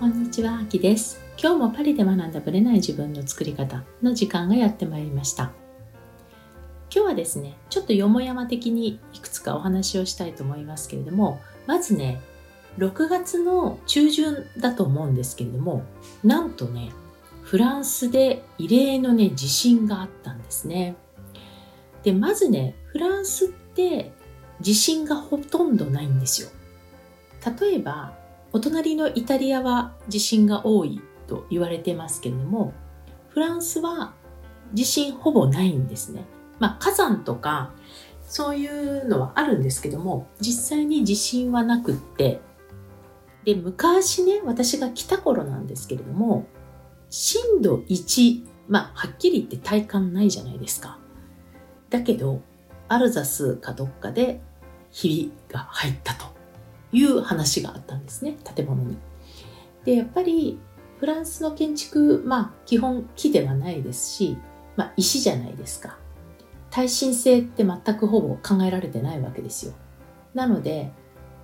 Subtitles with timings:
[0.00, 1.20] こんにちは、あきです。
[1.38, 5.52] 今日もパリで学んだブレない自分の作り方の時間がやってまいりました。
[6.90, 12.18] 今日はですね、ちょっとよもやま的にいくつかお話をしたいと思いますけれども、まずね、
[12.78, 15.82] 6月の中旬だと思うんですけれども、
[16.24, 16.92] なんとね、
[17.42, 20.96] フランスで異例のね、地震があったんですね。
[22.04, 24.12] で、まずね、フランスって
[24.62, 26.48] 地震がほとんどないんですよ。
[27.60, 28.18] 例えば、
[28.52, 32.72] お隣のイタリアは地震が多いと言われてますけれども、
[33.28, 34.14] フランスは
[34.72, 36.24] 地震ほぼないんですね。
[36.58, 37.72] まあ火山とか
[38.22, 42.40] そういうのはあるんですけども、実際に地震はなくって、
[43.44, 46.46] で、昔ね、私が来た頃なんですけれども、
[47.08, 50.98] 震度1、まあはっきり言って体感ないじゃないですか。
[51.88, 52.40] だけど、
[52.88, 54.40] アルザスかどっかで
[54.90, 56.39] ひびが入ったと。
[56.92, 58.96] いう話があったんですね、建物に。
[59.84, 60.58] で、やっぱり
[60.98, 64.36] フランスの建築、まあ基本木ではないですし、
[64.76, 65.98] まあ石じゃないですか。
[66.70, 69.72] 耐震性って全くほぼ考えられてないわけですよ。
[70.34, 70.92] なので、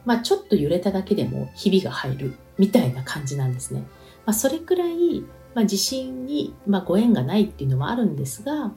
[0.04, 3.80] まあちょっと揺れただけでもひびが入るみたいな感じなんですね。
[4.24, 5.24] まあそれくらい、
[5.54, 8.72] まあ、地震に、まあ、ご縁がないっていうのはあるんですが、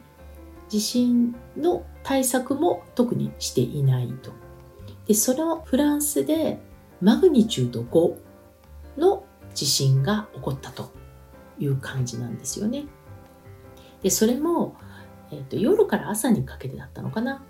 [0.70, 4.32] 地震の対策も特にしていないと。
[5.10, 6.60] で、そのフランスで
[7.02, 8.16] マグニチュード5
[9.00, 9.24] の
[9.56, 10.92] 地震が起こったと
[11.58, 12.86] いう感じなんですよね。
[14.04, 14.76] で、それも、
[15.32, 17.42] えーと、夜から朝にかけてだったのかな。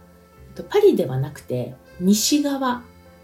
[0.70, 2.82] パリではなくて西側、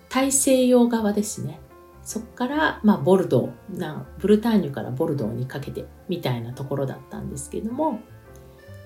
[0.09, 1.61] 大西洋側ですね。
[2.03, 8.01] そこから、まあ、ボルドーな、ブルターニュからボルドーにかけてみたいなところだったんですけども、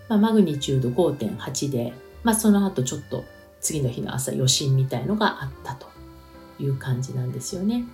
[0.09, 3.25] まあ、マグニチュード5.8で、まあ、その後ちょっと
[3.61, 5.87] 次の日の朝余震みたいのがあったと
[6.59, 7.85] いう感じなんですよね。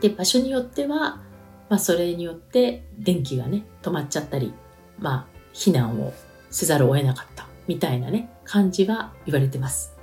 [0.00, 1.20] で、場所によっては、
[1.68, 4.52] まあそれによって電気がね、止まっちゃったり、
[4.98, 6.12] まあ避難を
[6.50, 9.96] せざるを得なかったみたいなね、感じは言われてます。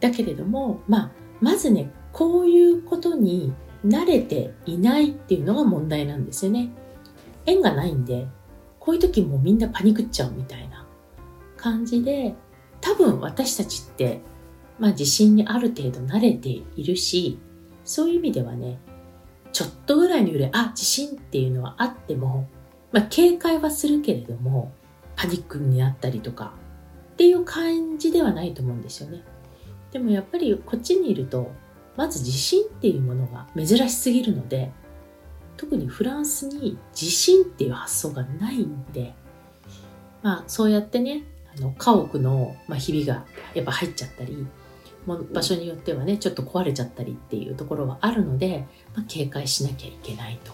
[0.00, 1.10] だけれども、まあ、
[1.40, 3.52] まずね、こういうことに
[3.86, 6.70] 慣れていないっていうのが問題なんですよね。
[7.46, 8.26] 縁がないんで、
[8.78, 10.86] こういう時もみんなパニクっちゃうみたいな
[11.56, 12.34] 感じで、
[12.80, 14.20] 多分私たちって、
[14.78, 17.38] まあ地震にある程度慣れているし、
[17.84, 18.78] そういう意味ではね、
[19.52, 22.48] ちょっとぐらいの揺れ、あ、地震っていうのはあっても、
[22.92, 24.72] まあ警戒はするけれども、
[25.16, 26.54] パニックになったりとか
[27.12, 29.22] っていう感じではないと思うんですよね。
[29.92, 31.50] でもやっぱりこっちにいると、
[31.96, 34.72] まず地震っていうものが珍しすぎるので、
[35.56, 39.12] 特にフランスに地震っていう発想がないんで、
[40.22, 41.24] まあそうやってね、
[41.56, 43.24] あの家屋の、まあ、ひびが
[43.54, 44.46] やっぱ入っちゃったり
[45.06, 50.52] 場所によってはねちょっと壊れちゃったりっていうところはあるので、まあ、警戒しなきゃいけないと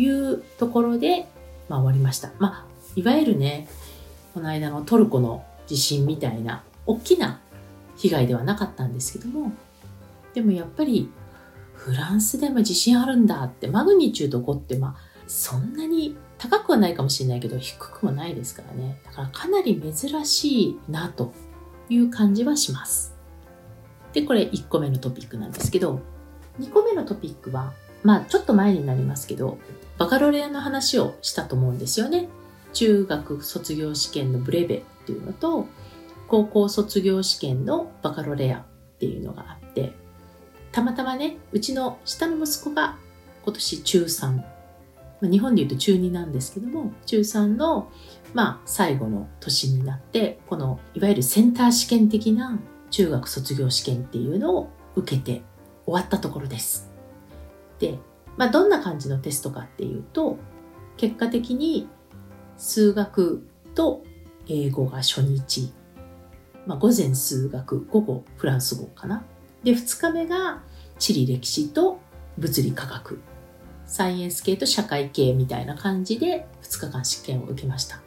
[0.00, 1.26] いうところで、
[1.68, 2.30] まあ、終わりました。
[2.38, 3.68] まあ、いわゆるね
[4.34, 7.40] この間のトルコの地震みたいな大きな
[7.96, 9.52] 被害ではなかったんですけども
[10.34, 11.10] でもやっぱり
[11.74, 14.96] フランスでも地震あるんだってマグニチュード5ってまあ
[15.26, 16.16] そんなに
[16.50, 18.98] 高くはないかもしれないけど低くもないですからね。
[19.04, 21.32] だからかなり珍しいなと
[21.88, 23.14] いう感じはします。
[24.12, 26.00] でこれ1個目のトピックなんですけど
[26.60, 27.72] 2個目のトピックは
[28.02, 29.58] まあちょっと前になりますけど
[29.96, 32.28] バカロレアの話をしたと思うんですよね。
[32.74, 35.66] 中学卒業試験のブレベっていうのと
[36.28, 38.64] 高校卒業試験のバカロレアっ
[38.98, 39.94] ていうのがあって
[40.72, 42.98] たまたまねうちの下の息子が
[43.44, 44.53] 今年中3
[45.24, 47.90] ま日本でいうと中2なんですけども、中3の、
[48.32, 52.58] まあ、最後の年になって、この、いわゆるセンター試験的な
[52.90, 55.42] 中学卒業試験っていうのを受けて
[55.84, 56.90] 終わったところです。
[57.78, 57.98] で、
[58.36, 60.38] まあ、どんな感じのテストかっていうと、
[60.96, 61.88] 結果的に
[62.56, 64.02] 数学と
[64.48, 65.72] 英語が初日、
[66.66, 69.24] まあ、午前数学、午後フランス語かな。
[69.62, 70.62] で、2日目が
[70.98, 71.98] 地理歴史と
[72.38, 73.20] 物理科学
[73.86, 78.00] サイエンス系と社会系みたいな感じで2日間試験を受けました。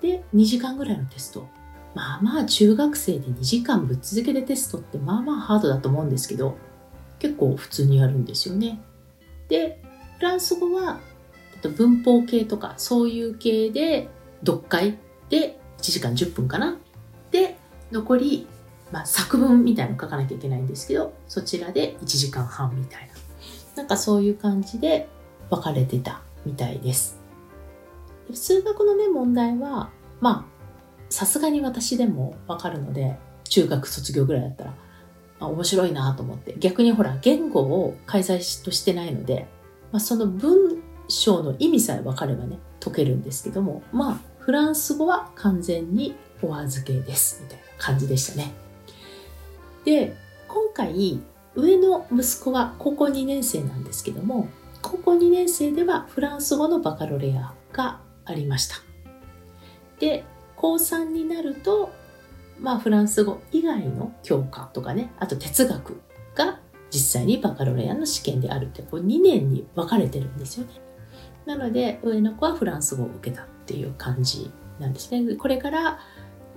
[0.00, 1.46] で、2時間ぐらいのテスト。
[1.94, 6.56] まあまあ中学生で2時間ぶっ続けでテストってまあまあハードだと思うんですけど、
[7.18, 8.80] 結構普通にやるんですよね。
[9.48, 9.82] で、
[10.16, 11.00] フランス語は
[11.76, 14.08] 文法系とかそういう系で
[14.40, 14.98] 読解
[15.28, 16.78] で1時間10分かな。
[17.30, 17.56] で、
[17.92, 18.46] 残り、
[18.90, 23.11] まあ、作文みたいなの書かなきゃいけないんですけど、そちらで1時間半みたいな。
[23.76, 25.08] なんかそういう感じで
[25.50, 27.18] 分かれてたみたいです。
[28.32, 29.90] 数学のね、問題は、
[30.20, 30.64] まあ、
[31.10, 34.74] さすがに私でもわかるので、中学卒業ぐらいだったら、
[35.40, 36.54] あ面白いなと思って。
[36.58, 39.46] 逆にほら、言語を開催としてないので、
[39.90, 48.52] まあ、その文章の意味さえ分かればね解けるんですけどもまあフランス語は完全にお預けですみたいな感じでしたね。
[49.84, 50.16] で
[50.48, 51.22] 今回
[51.54, 54.48] 上の息子は高校2年生なんですけども
[54.80, 58.76] 高校2年生ではフランス語のバカロレアがありました。
[59.98, 60.24] で
[60.56, 61.90] 高3になると
[62.60, 66.00] まあフランス語以外の教科とかねあと哲学
[66.34, 66.60] が
[66.90, 70.80] 実際にバカロレアの試験であるってこう2年に分かれてるんですよね。
[71.46, 75.36] なので上の子はフランス語を受けたっていう感じなんですね。
[75.36, 75.98] これから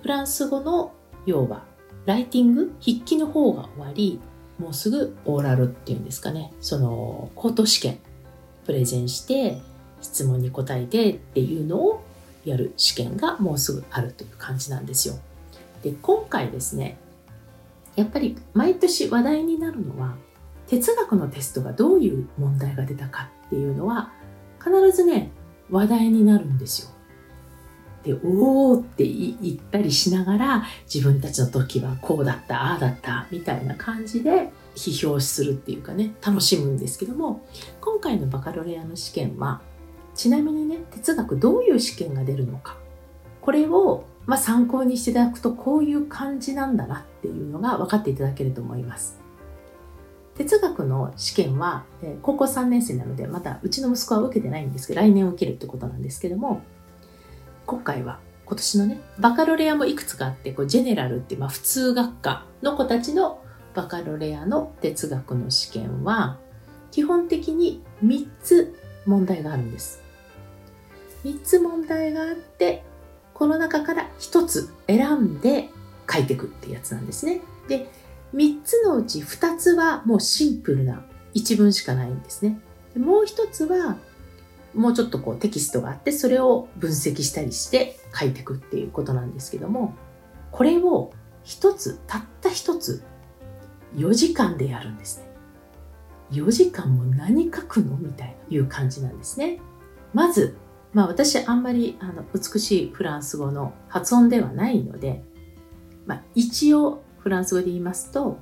[0.02, 0.94] フランス語の
[1.26, 1.64] 要は
[2.06, 4.20] ライティング筆記の方が終わり
[4.60, 8.00] もうすぐオーラルっていうんですかねその口頭試験
[8.66, 9.62] プレゼンして
[10.02, 12.04] 質問に答えてっていうのを
[12.46, 15.16] やる試験がもうすぐあるという感じなんですよ。
[15.84, 16.98] で今回ですね
[17.96, 20.16] やっぱり毎年話題になるのは
[20.68, 24.12] 哲学のテストがどういう問題が出たかっていうのは
[24.60, 25.31] 必ずね
[25.69, 26.95] 話題になるんですよ。
[28.06, 30.63] でおおって言ったりしながら
[30.94, 37.44] 自分たちの時はこうだったああだったみたいな感じで批評するっていうかね楽しむんですけども
[37.81, 39.62] 今回のバカロレアの試験は
[40.13, 42.78] ちなみにね哲学どういう試験が出るのか
[43.42, 49.19] これを、まあ、参考にしていただくとこういう感じなんだなっていうのが分かっていただけると思います。
[50.36, 56.62] 哲学の試験は、え高校3年生なのでまだうちの息子は受けてないんですけど来年受けるってことなんですけども
[57.66, 63.42] 今回は今年のねバカロレアもいくつかあってこうジェネラルってまあ普通学科の子たちの
[63.74, 66.38] バカロレアの哲学の試験は
[66.92, 68.76] 基本的に3つ
[69.06, 70.02] 問題があるんです。
[71.24, 72.84] 3つ問題があって
[73.34, 75.70] この中から1つ選んで
[76.10, 77.42] 書いていくってやつなんですね。
[77.68, 77.90] で
[78.34, 81.04] 3つのうち2つはもうシンプルな
[81.34, 82.60] 一文しかないんですね。
[82.94, 83.98] でもう1つは
[84.75, 89.95] もうちょっとこうテキストがあってそれを分析したりして書いていくっていうことなんですけども
[90.51, 91.12] これを
[91.44, 93.04] 一つたった一つ
[93.95, 95.25] 4時間でやるんですね。
[96.31, 99.60] 4時間も何書くのみたいないう感じなんですね。
[100.13, 100.57] まず
[100.94, 105.24] まあ私あんまりあの美しいフランス語の発音ではないので、
[106.06, 108.39] まあ、一応フランス語で言いますと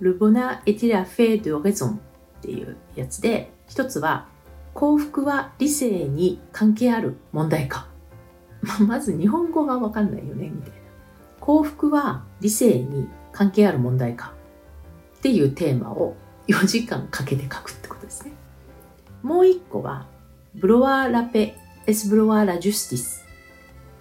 [0.00, 1.98] Le bonheur est-il a fait de raison っ
[2.40, 4.28] ていうやつで一つは
[4.78, 7.88] 幸福は理性に関係ある問題か。
[8.86, 10.76] まず日本語がわかんないよね、みたいな。
[11.40, 14.34] 幸福は理性に関係ある問題か。
[15.16, 16.14] っていうテーマを
[16.46, 18.30] 4時間かけて書くってことですね。
[19.24, 20.06] もう一個は、
[20.54, 21.56] ブロワーラペ、
[21.88, 23.26] エスブロワーラジュスティス。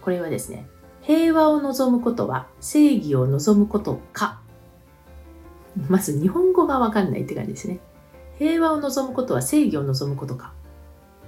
[0.03, 0.67] これはですね、
[1.01, 4.41] 平和を望むことは正義を望むことか。
[5.89, 7.79] まず日本語がわかんないって感じですね。
[8.37, 10.53] 平和を望むことは正義を望むことか。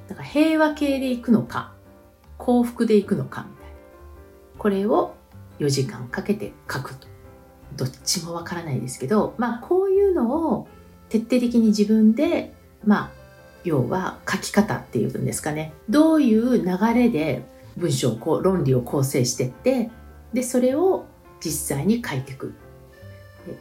[0.09, 1.73] だから平和系で行くのか、
[2.37, 3.77] 幸福で行くのかみたいな。
[4.57, 5.13] これを
[5.59, 7.07] 4時間かけて書くと。
[7.77, 10.67] どっちもわからないですけど、まあこういうのを
[11.09, 12.53] 徹底的に自分で、
[12.83, 13.11] まあ
[13.63, 15.73] 要は書き方っていうんですかね。
[15.89, 17.43] どういう流れで
[17.77, 19.91] 文章をこう論理を構成してって、
[20.33, 21.05] で、それを
[21.39, 22.55] 実際に書いていく。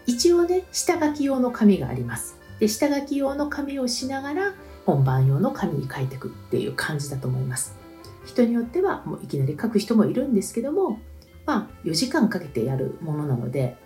[0.07, 2.39] 一応ね、下書き用の紙があります。
[2.59, 4.55] で、下書き用の紙をしながら
[4.89, 7.77] 本番用の紙に書いていくっていう感じだと思います。
[8.25, 10.99] 人によってはもういきなり書く人もいるんですけども、
[11.45, 13.77] まあ4時間かけてやるものなので、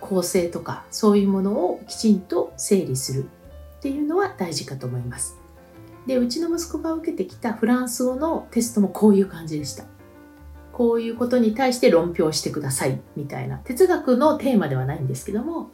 [0.00, 5.36] 構成とかそういうものをきちんと整理するっていうのは大事かと思います。
[6.06, 9.84] で、うちの息子が受けてきたフランス語のテストもこういう感じでした。
[10.72, 15.72] こういうことに対して論評してくださいみたいな哲学のテーマではないんですけども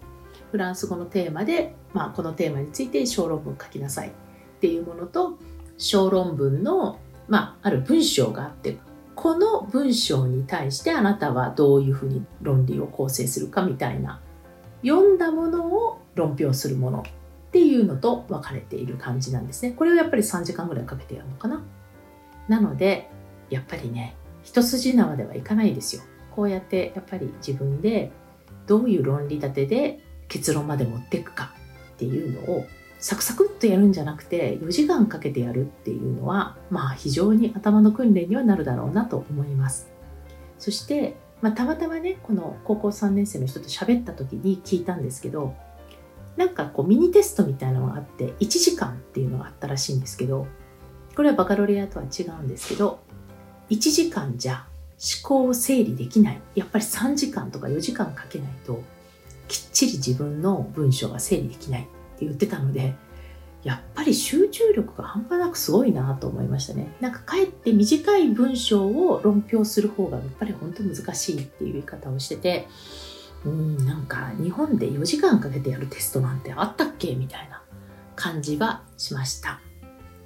[0.50, 4.12] フランス語のテーマで、まあ、このテーマについて小論文書きなさい
[4.64, 5.38] っていうものと
[5.76, 8.78] 小論文の、まあ、ある文章があって
[9.14, 14.22] この文章に対してあなたはどういうふうに論理を構成するかみたいな
[14.82, 17.02] 読んだものを論評するものっ
[17.50, 19.72] ていうのと分かれている感じなんですね。
[19.72, 21.62] これをやっぱり3時間ぐらいかけてやるのかな。
[22.48, 23.10] なので
[23.50, 26.02] やっぱりね一筋縄ではいかないですよ。
[26.34, 28.12] こうやってやっぱり自分で
[28.66, 31.52] どういう論理立てで結論まで持っていくか
[31.94, 32.64] っていうのを
[33.04, 39.90] サクサクっとやるんじゃなくて4時間かけてやるっていうのはまあ非常に頭の訓練にはなるだろうなと思います。
[40.58, 45.54] そして、まあ、たまたまねこの高校3年生の人と喋った時に聞いたんですけど
[46.38, 50.46] なんかこうミニテストみたいなのがあって1時間っていうのがあったらしいんですけど
[51.14, 53.00] これはバカロレアとは違うんですけど
[53.68, 56.40] 1時間じゃ思考を整理できない。
[56.54, 58.82] やっぱり3時間とか4時間かけないと
[59.46, 61.88] きっちり自分の文章が整理できない。
[62.32, 62.94] って言ってたので
[63.64, 66.86] やっぱり集中力が半端なくすごいなと思いましたね。
[67.00, 72.68] なんかかえって短い文章を論評する方がやっぱり本当難しいっていう言い方をしてて、
[73.46, 77.62] うん、なんか日本で4時間かけてやるテストなんてあったっけみたいな
[78.16, 79.60] 感じはしました。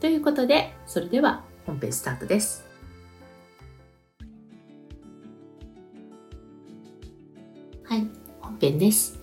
[0.00, 2.64] ということで、それでは本編スタートです。
[7.84, 8.08] はい、
[8.40, 9.20] 本編です。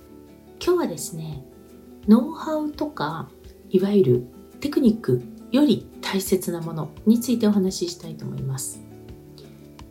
[0.65, 1.43] 今日はですね、
[2.07, 3.29] ノウハウとか
[3.69, 4.27] いわゆる
[4.59, 8.81] テクニックより大切なものについてお話ししたいと思います。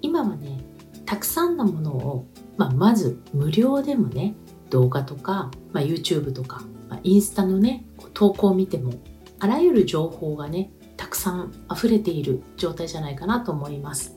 [0.01, 0.61] 今はね
[1.07, 4.35] たくさんのものを、まあ、まず無料でもね
[4.71, 8.93] 動画とか、まあ、YouTube とか、まあ、インスタのね投稿を見ても
[9.41, 14.17] あらゆる情報がねたくさん溢れている状態じゃないかなと思います。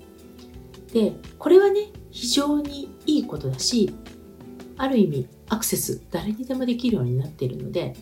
[0.94, 3.94] でこれはね非常にいいことだし
[4.78, 7.96] ある意味アクセス誰にでもできるようになっているので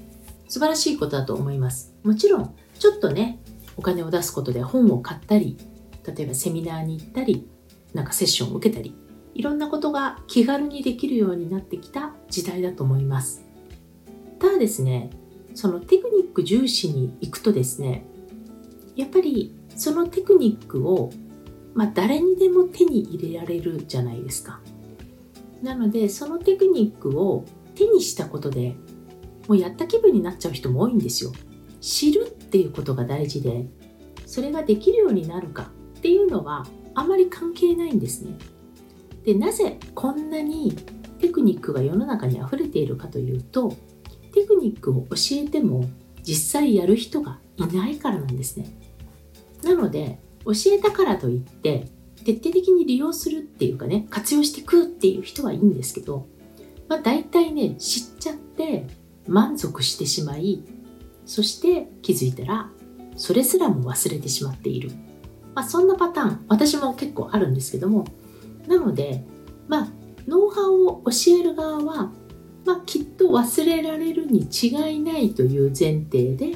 [0.47, 1.93] 素晴らしいことだと思います。
[2.03, 3.39] もちろん、ちょっとね、
[3.77, 5.57] お金を出すことで本を買ったり、
[6.05, 7.47] 例えばセミナーに行ったり、
[7.93, 8.95] なんかセッションを受けたり、
[9.33, 13.43] いろんなことが気軽にできるようになってきた時代だと思います。
[14.39, 15.09] ただですね、
[15.55, 18.05] そのテクニック重視に行くとですね、
[18.95, 21.11] やっぱりそのテクニックを、
[21.73, 24.61] まあ、誰にでも手に入れられるじゃないですか。
[25.65, 27.43] なので、そのテクニックを
[27.73, 28.75] 手にしたことで
[29.47, 31.33] もうやった気分になっちゃう人も多いんですよ。
[31.81, 33.67] 知るっていうことが大事で、
[34.25, 38.37] それができるようになるかっていうのはあまり関係ないんですね。
[39.23, 40.75] で、なぜこんなに
[41.19, 43.75] テクニックが世の中に溢れているかというと、
[44.33, 45.89] テクニックを教えても
[46.23, 48.67] 実際やる人がいないからなんですね。
[49.63, 51.87] なので、教えたからといって、
[52.25, 56.27] 徹底的に利用するっていうかね、活用していくっていう人はいいんですけど、
[56.89, 58.87] まあ大体ね、知っちゃって、
[59.27, 60.63] 満足してしまい
[61.25, 62.69] そして気づいたら
[63.15, 64.91] それすらも忘れてしまっている、
[65.53, 68.05] まあ、そんなパターン私も結構あるんですけども
[68.67, 69.23] なので
[69.67, 69.87] まあ
[70.27, 72.11] ノウハウを教える側は、
[72.65, 76.55] まあ、きっと忘れられるに違いないという前提で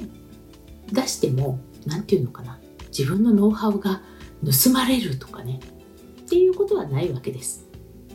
[0.92, 4.02] 出しても何て言うのかな自分のノウハウが
[4.46, 5.60] 盗まれるとかね
[6.22, 7.66] っていうことはないわけです。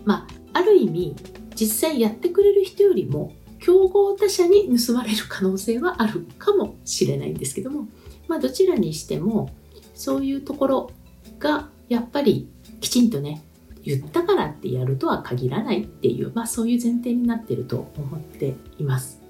[0.05, 1.17] まあ、ある意味
[1.55, 7.89] 実際やってくれる人よりも競合他社に盗まれる可能性はあるかもしれないんですけども、
[8.29, 9.51] まあ、どちらにしても
[9.95, 10.91] そういうところ
[11.39, 12.49] がやっぱり
[12.81, 13.43] きちんとね
[13.83, 19.21] 言ったからってやるとは限らないっていう、まあ、そういう前提になってると思っています。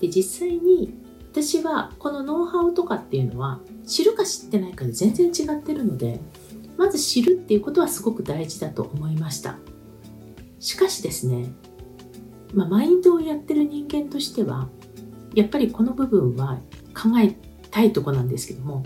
[0.00, 0.94] で実際に
[1.30, 6.20] 私はこのノウハウとかっていうのは知るか知ってないかで全然違ってるので
[6.76, 9.58] まず知るっていうことはすごく大事だと思いました。
[10.58, 11.46] しかしですね
[12.54, 14.68] まあ、マインドをやってる人間としては
[15.34, 16.58] やっぱりこの部分は
[16.94, 17.36] 考え
[17.70, 18.82] たいとこなんですけども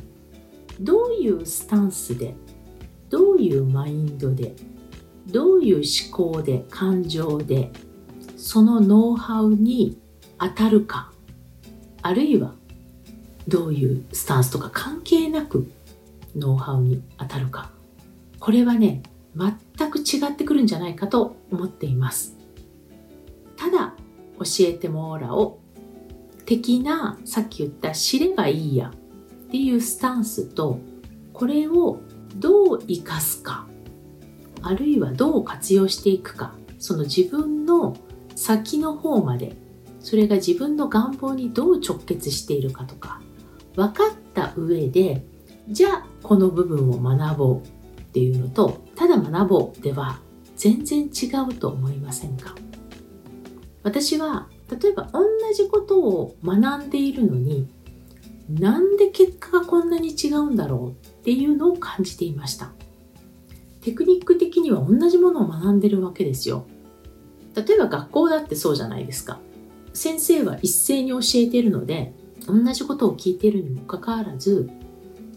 [0.80, 2.35] どういうスタンスで
[3.11, 4.54] どういうマインドで
[5.26, 7.71] どういう思考で感情で
[8.37, 10.00] そのノウハウに
[10.38, 11.12] 当たるか
[12.02, 12.54] あるいは
[13.50, 15.71] どういうスタンスとか関係なく
[16.37, 17.71] ノウハウに当たるか。
[18.38, 19.02] これはね
[19.37, 22.37] 全く違ってくるんじゃないかと思っています。
[23.57, 23.95] ただ
[24.38, 30.78] 教えてもらおう的なさっき言った知ればいいやっていうスタンスと
[31.33, 32.00] これを
[32.37, 33.66] どう生かすか
[34.62, 37.97] あるいはどう活用していくかその自分の
[38.35, 39.57] 先の方まで
[40.00, 43.21] それが自分の願望にどう直結しているかとか
[43.74, 45.24] 分かった上で
[45.68, 50.18] じゃあこの部分を学ぼうっていうのとただ学ぼうでは
[50.56, 52.54] 全然違うと思いませんか？
[53.82, 55.22] 私は例えば同
[55.54, 57.68] じことを学んでいるのに
[58.48, 62.72] なんで結果がこんなに違うんだろうっていうのを感じていました。
[63.80, 66.66] テクニック的には同じものを学んでるわけですよ。
[67.54, 69.38] 例えば学校だってそうじゃないですか。
[69.94, 72.12] 先生は一斉に教えているので
[72.47, 74.70] 同じことを聞いているにもかかわらず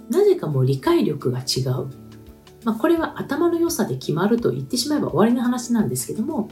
[0.10, 1.90] なぜかもう理解力が違う、
[2.64, 6.50] まあ、これは頭の良さで決まると言ってしまえば終わりの話なんですけども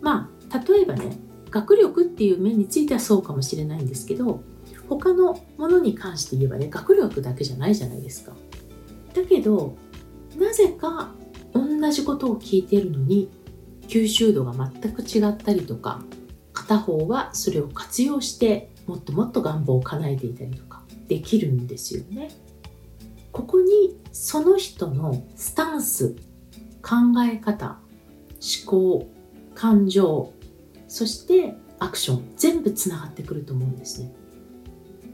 [0.00, 1.18] まあ例えばね
[1.50, 4.42] 学力っていう面についてはそうかもしれないんですけど
[4.88, 8.32] 他のものに関して言えばね学力だけじゃないじゃないですか。
[9.14, 9.76] だけど
[10.38, 11.10] なぜか
[11.52, 13.30] 同じことを聞いているのに
[13.88, 16.02] 吸収度が全く違ったりとか
[16.52, 22.30] 片方はそれを活用してもっともっと願望を叶えていたりとかできるんですよね。
[23.30, 26.16] ここにその人のスタンス
[26.82, 27.78] 考え方
[28.40, 29.08] 思考
[29.54, 30.32] 感情
[30.88, 34.12] そしてアクション全部つながってくると思うんですね。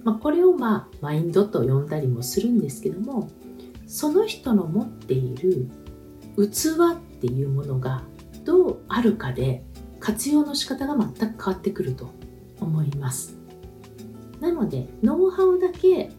[0.04, 3.30] まあ、これをまあマインドと呼んだりもするんですけども
[3.86, 5.68] その人の持っている
[6.36, 8.02] 器っていうものが
[8.44, 9.64] どうあるかで
[10.00, 12.10] 活用の仕方が全く変わってくると
[12.60, 13.43] 思います。
[14.44, 16.10] なのでノウハウだけ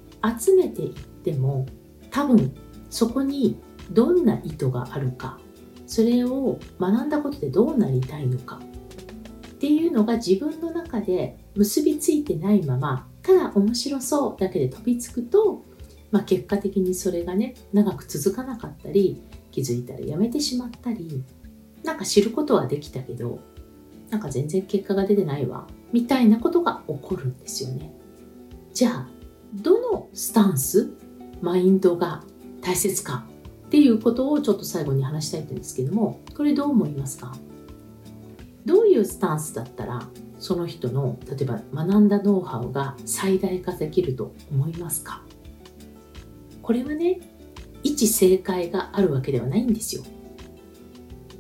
[0.41, 1.67] 集めていっても
[2.10, 2.55] 多分
[2.89, 3.55] そこに
[3.91, 5.39] どんな意図があるか
[5.86, 8.60] それを学んだことでどうなりたいのか
[9.48, 15.63] っていうのが自分の中で結びついてないままただ面白そうだけで飛びつくと、
[16.10, 21.24] まあ、結果的にそれがね長く続かなかったり気づいたらやめてしまったり
[21.84, 23.39] なんか知ることはできたけど
[24.10, 27.91] なんか全然結果が出てないわみたいなことが起こるんですよね。
[28.75, 29.08] じゃあ
[29.53, 30.91] どのスタンス
[31.41, 32.25] マインドが
[32.62, 33.25] 大切か
[33.67, 37.34] っていうことをちょっと最後に話したいんですけどもこれどう思いますか？
[38.65, 40.05] どういうスタンスだったら
[40.39, 45.24] その人の例えば学んだノウハウが最大化できると思いますか？
[46.62, 47.22] これはね
[47.82, 50.03] 一正解があるわけではないんですよ。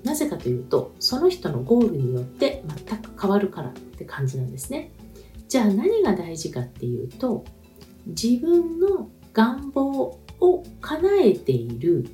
[0.05, 4.91] なぜかというとその人のゴールによって全く変わるからって感じなんですね。
[5.47, 7.45] じゃあ何が大事かっていうと
[8.07, 12.09] 自分の願望を叶えている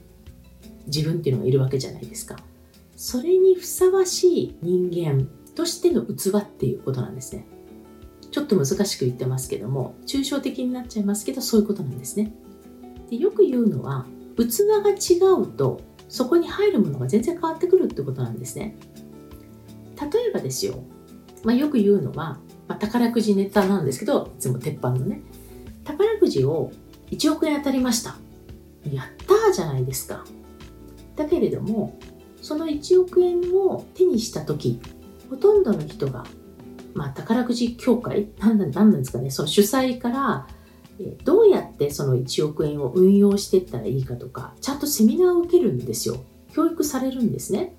[0.87, 2.37] 自分っていうのがいるわけじゃないですか。
[2.95, 7.45] それにふさわしい人間としての器っていうことなんですね。
[8.31, 12.31] ちょっと難しく言ってますけども抽象的になっちゃいますけどそういうことなんですね。
[13.09, 14.05] でよく言うのは
[14.37, 18.77] 器が違うとそこに入るものが全然変わってくるってことなんですね。
[19.99, 20.83] 例えばですよ、
[21.43, 22.39] まあ、よく言うのは、
[22.71, 25.21] まあ、宝くじネタなんですけどいつも鉄板のね。
[25.83, 26.71] 宝くじを
[27.09, 28.15] 1億円当たりました。
[28.89, 30.23] やったーじゃないですか。
[31.17, 31.99] だけれども
[32.41, 34.79] その1億円を手にした時
[35.29, 36.23] ほとんどの人が、
[36.93, 38.29] まあ、宝くじ協会？
[38.39, 39.31] 何なんですかね。
[39.31, 40.47] その主催から
[41.25, 46.23] どうやってその1億円を運用していったらいいかとかちゃんとセミナーを受けるんですよ。
[46.53, 47.75] 教育されるんですね。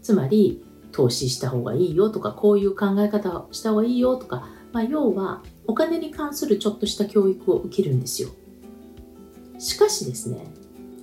[0.00, 0.63] つまり
[0.94, 8.28] 投資した方がいいよとかこういう考え方をした方がいいよとか、まあ、要はお金に関するちょっとした教育を受けるんですよ。
[9.58, 10.46] しかしですね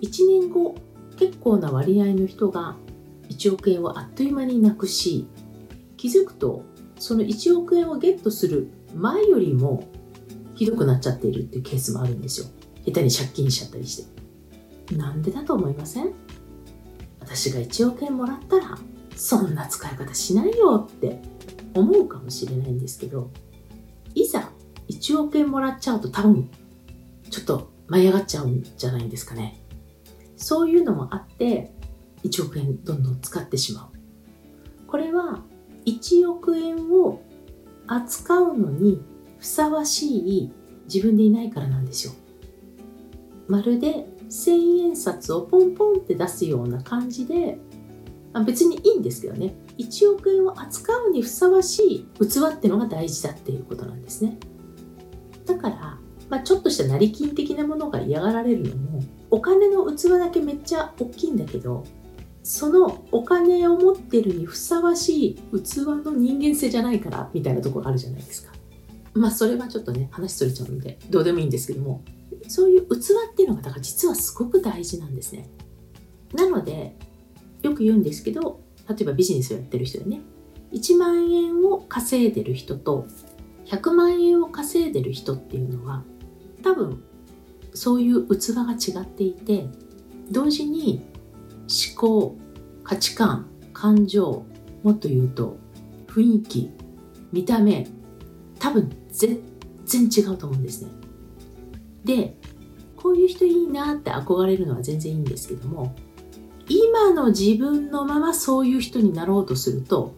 [0.01, 0.75] 1年後
[1.17, 2.77] 結構な割合の人が
[3.29, 5.27] 1億円をあっという間になくし
[5.97, 6.63] 気づくと
[6.97, 9.89] その1億円をゲットする前よりも
[10.55, 12.47] ひどくなっちゃっているっていうケースもあるんですよ。
[12.85, 14.05] 下手に借金しちゃったりし
[14.87, 14.95] て。
[14.95, 16.13] なんでだと思いません？
[17.19, 18.77] 私が1億円もらったら
[19.21, 21.21] そんな使い方しないよって
[21.75, 23.29] 思うかもしれないんですけど
[24.15, 24.49] いざ
[24.89, 26.49] 1億円もらっちゃうと多分
[27.29, 29.61] ちょっと舞い上がっちゃうんじゃないですかね
[30.37, 31.71] そういうのもあって
[32.23, 35.43] 1億円どんどん使ってしまうこれは
[35.85, 37.21] 1億円を
[37.85, 39.03] 扱うのに
[39.37, 40.51] ふさわしい
[40.85, 42.13] 自分でいないからなんですよ。
[43.47, 47.59] まるで千円札をポンポンって出すような感じで、
[48.33, 54.37] あ、別にいいんですけどね1億円を扱うにふさわしい器ってのが大事だっていうことなんですね。
[55.45, 55.97] だから、
[56.29, 61.83] まあ、ちょっとした成金的なものが嫌がられるのもお金の器だけめっちゃ大きいんだけど
[62.43, 68.51] そのお金を持ってるにふさわしい器の人間性じゃないからみたいなところあるじゃないですか。
[69.13, 72.01] まあそれはちょっとね話それちゃうのでどうでもいいんですけども
[72.47, 75.49] そういう器っていうのがだから実はすごく大事なんですね。
[76.33, 76.95] なので
[77.61, 80.21] よく言うんですけど例えばビジネスをやってる人でね。
[80.71, 83.05] 1万円を稼いでる人と
[83.65, 86.03] 100万円を稼いでる人っていうのは
[86.63, 87.03] 多分
[87.73, 89.67] そういう器が違っていて
[90.29, 91.05] 同時に
[91.61, 92.37] 思考
[92.83, 94.45] 価値観感情
[94.83, 95.57] もっと言うと
[96.07, 96.71] 雰囲気
[97.31, 97.87] 見た目
[98.59, 99.39] 多分全
[99.85, 100.91] 然違うと思うんですね。
[102.03, 102.37] で
[102.95, 105.95] こういう人いいなって憧れるのは全然いいんですけども
[107.01, 110.15] 今の自分のままそういう人になろうとすると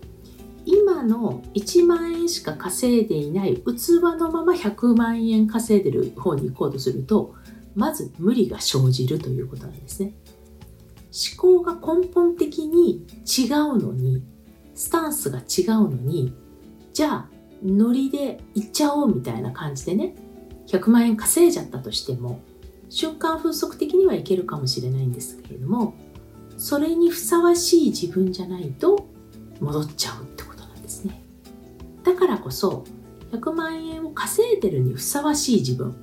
[0.65, 7.35] 今の1万円しか稼いでいない器のまま100万円稼いでる方に行こうとすると
[7.75, 10.13] まず無理が生じるということなんですね。
[11.13, 14.23] 思考が根本的に違うのに、
[14.73, 16.33] スタンスが違うのに、
[16.91, 17.29] じゃあ、
[17.63, 20.15] ノリで行っちゃおうみたいな感じでね、
[20.67, 22.41] 100万円稼いじゃったとしても、
[22.89, 25.93] 瞬間風速的にはいけるかもしれないんですけれども、
[26.63, 29.05] それにふさわしい自分じゃないと
[29.59, 31.21] 戻っちゃうってことなんですね。
[32.05, 32.85] だからこそ、
[33.33, 35.93] 100万円を稼いでるにふさわしい自分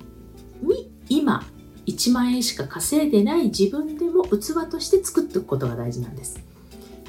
[0.60, 1.46] に今
[1.86, 6.44] 1万円しか稼いでない自分でも器として作っておくことが大事なんです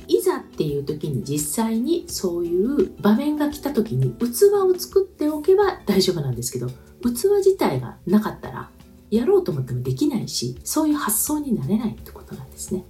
[0.08, 6.70] いざっていう時に実際にそういう場面が来た時に器を作っておけば大丈夫なんですけど
[7.02, 8.70] 器自体がなかったら
[9.10, 12.86] やろうと思ってもできないしそういう発想になれないってことなんですね。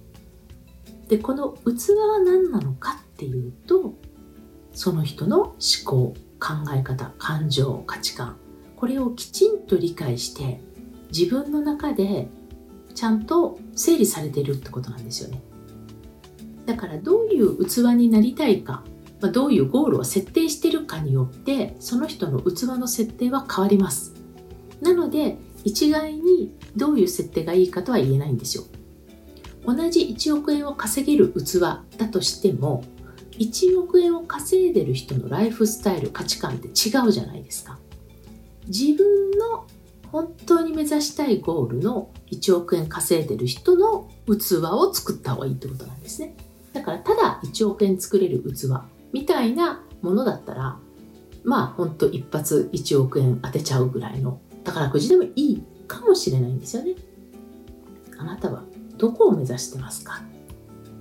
[1.08, 3.94] でこの器は何なのかっていうと
[4.72, 8.36] その人の思考考え方感情価値観。
[8.76, 10.60] これをきちんと理解して
[11.16, 12.26] 自分の中で
[12.94, 15.40] ちゃんと整理されてるってことなんですよね。
[16.66, 18.82] だからどういう器になりたいか、
[19.20, 24.14] まあ、どういうゴールを設定してるかによってその人の器の設定は変わります。
[24.80, 28.64] なので一概にどういう設定がいいかとは言えないんですよ。
[29.64, 32.84] 同じ1億円を稼げる器だとしても
[33.38, 37.78] 1億円を稼いでる人のライフスタイル価値観って違うじゃないですか。
[38.66, 39.66] 自分の
[40.10, 46.36] 本当に目指したいゴールの1億円稼いでる人の器を作った方がいいってことなんですね。
[46.72, 48.68] だからただ1億円作れる器
[49.12, 50.78] みたいなものだったら
[51.44, 56.94] まあほんと一発1億円当てちゃうぐらいの宝くじでもいいかもしれないんですよね。
[58.18, 58.64] あなたは
[59.02, 60.22] どこを目指してますか？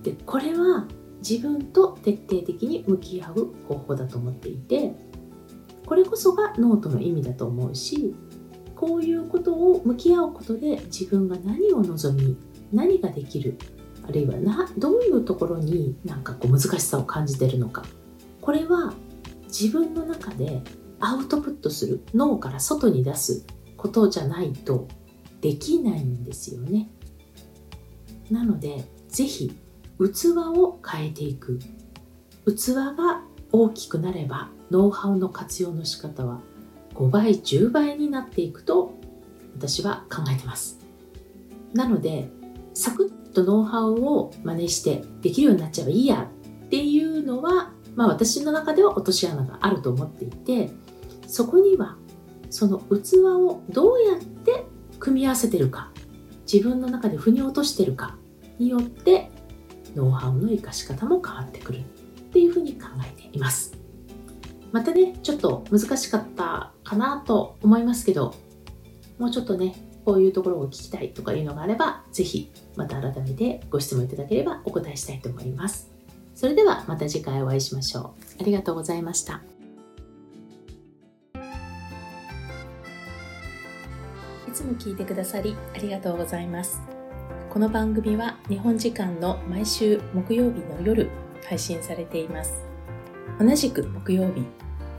[0.02, 0.88] でこれは
[1.20, 4.96] 自分と徹底的に向き合う方法だと思っていて
[5.86, 8.16] これこそがノートの意味だと思うし
[8.76, 12.36] こういうことを向き合うことで自分が何を望み
[12.74, 13.60] 何ができる
[14.08, 17.86] あるいはなどういうところになんかこう難しさを感じてるのか。
[18.42, 18.96] これは
[19.44, 20.64] 自分の中で
[21.00, 23.46] アウトプットする脳から外に出す
[23.78, 24.88] ことじゃないと
[25.40, 26.90] できないんですよね。
[28.32, 29.54] なので是非
[30.00, 31.60] 器を変えていく。
[32.48, 36.40] 器が大きくなればノウハウの活用の仕方は
[36.96, 38.94] 5倍10倍になっていくと
[39.56, 40.80] 私は考えてます。
[41.74, 42.30] なので
[42.74, 46.30] サクッとノウハウを真似してできるようになっちゃえばいいや
[46.66, 50.72] っていうのは、まあ、私の中では落とし穴があると思っていて
[51.28, 51.98] そこには
[52.50, 54.66] その器をどうやって
[55.00, 55.92] 組み合わせてるか
[56.52, 58.18] 自分の中で腑に落としてるか
[58.58, 59.30] によって
[59.96, 61.82] ノウハウの活かし方も変わってくるっ
[62.32, 63.74] ていうふうに考えています。
[64.72, 68.34] またねちょっと難しかったかなと思いますけど
[69.20, 75.92] もうちょっとねこういうところを聞きたいとかいうのがあれば是非また改めてご質問いただければお答えしたいと思います。
[76.36, 78.42] それではまた次回お会いしましょう。
[78.42, 79.42] ありがとうございました。
[84.48, 87.01] いつも聞いてくださりありがとうございます。
[87.52, 91.10] この番組は日本時間の毎週木曜日の夜
[91.46, 92.64] 配信されています。
[93.42, 94.46] 同じく木曜日、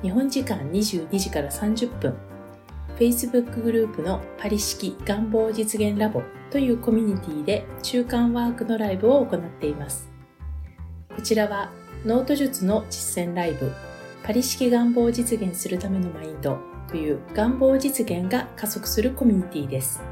[0.02, 2.14] 日本時間22時から30分、
[2.98, 10.10] Facebook グループのパリ式願望実現ラボというコミュニティで中間ワークのライブを行っています。
[11.16, 11.72] こちらは
[12.04, 13.72] ノート術の実践ライブ、
[14.22, 20.11] パリ式願望を実現するためのマインドという願望実現が加速するコミュニティです。